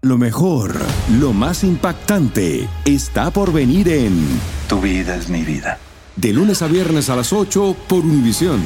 [0.00, 0.76] Lo mejor,
[1.18, 5.80] lo más impactante, está por venir en Tu vida es mi vida.
[6.14, 8.62] De lunes a viernes a las 8 por Univisión.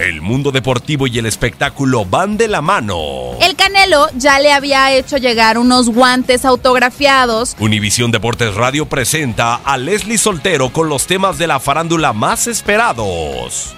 [0.00, 3.38] El mundo deportivo y el espectáculo van de la mano.
[3.40, 7.54] El Canelo ya le había hecho llegar unos guantes autografiados.
[7.60, 13.76] Univisión Deportes Radio presenta a Leslie Soltero con los temas de la farándula más esperados.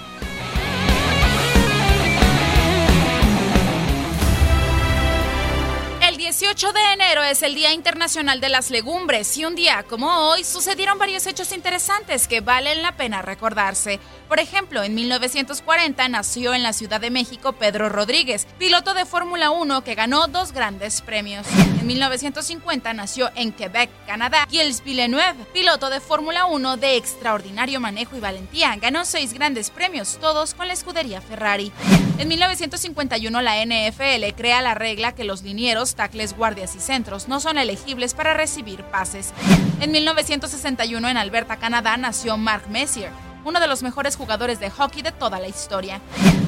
[6.39, 10.43] 18 de enero es el Día Internacional de las Legumbres y un día como hoy
[10.43, 13.99] sucedieron varios hechos interesantes que valen la pena recordarse.
[14.27, 19.51] Por ejemplo, en 1940 nació en la Ciudad de México Pedro Rodríguez, piloto de Fórmula
[19.51, 21.45] 1 que ganó dos grandes premios.
[21.79, 28.17] En 1950 nació en Quebec, Canadá, Gilles Villeneuve, piloto de Fórmula 1 de extraordinario manejo
[28.17, 28.75] y valentía.
[28.77, 31.71] Ganó seis grandes premios, todos con la escudería Ferrari.
[32.19, 37.39] En 1951 la NFL crea la regla que los linieros, tacles, guardias y centros no
[37.39, 39.33] son elegibles para recibir pases.
[39.81, 43.11] En 1961 en Alberta, Canadá, nació Mark Messier
[43.45, 46.01] uno de los mejores jugadores de hockey de toda la historia.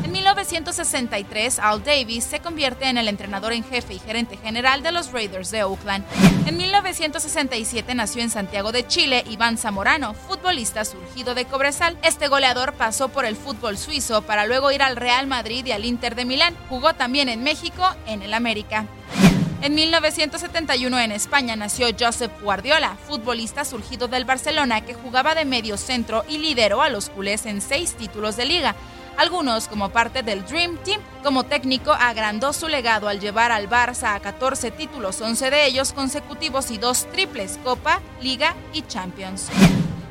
[0.04, 4.92] En 1963, Al Davis se convierte en el entrenador en jefe y gerente general de
[4.92, 6.06] los Raiders de Oakland.
[6.46, 11.98] En 1967 nació en Santiago de Chile Iván Zamorano, futbolista surgido de Cobresal.
[12.04, 15.86] Este goleador pasó por el fútbol suizo para luego ir al Real Madrid y al
[15.86, 16.56] Inter de Milán.
[16.70, 18.86] Jugó también en México, en el América.
[19.66, 25.76] En 1971 en España nació Josep Guardiola, futbolista surgido del Barcelona que jugaba de medio
[25.76, 28.76] centro y lideró a los culés en seis títulos de liga.
[29.18, 31.02] Algunos como parte del Dream Team.
[31.24, 35.94] Como técnico agrandó su legado al llevar al Barça a 14 títulos, 11 de ellos
[35.94, 39.50] consecutivos y dos triples, Copa, Liga y Champions.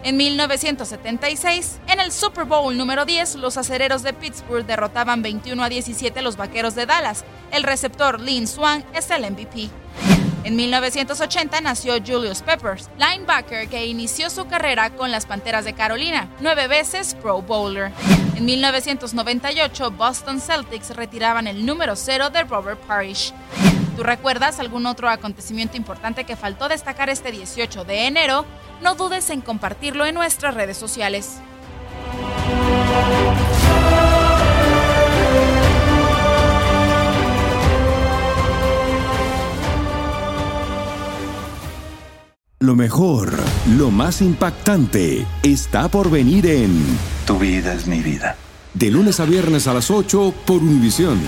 [0.04, 5.70] En 1976, en el Super Bowl número 10, los acereros de Pittsburgh derrotaban 21 a
[5.70, 7.24] 17 a los vaqueros de Dallas.
[7.50, 9.70] El receptor Lynn Swan es el MVP.
[10.44, 16.28] En 1980 nació Julius Peppers, linebacker que inició su carrera con las Panteras de Carolina,
[16.40, 17.90] nueve veces Pro Bowler.
[18.36, 23.32] En 1998, Boston Celtics retiraban el número 0 de Robert Parrish.
[23.96, 28.44] ¿Tú recuerdas algún otro acontecimiento importante que faltó destacar este 18 de enero?
[28.82, 31.38] No dudes en compartirlo en nuestras redes sociales.
[42.58, 43.32] Lo mejor,
[43.76, 48.36] lo más impactante, está por venir en Tu vida es mi vida.
[48.72, 51.20] De lunes a viernes a las 8 por Univisión.